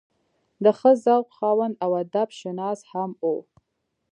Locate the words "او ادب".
1.83-2.29